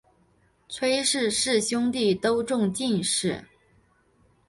[0.67, 3.45] 崔氏四兄弟都中进士。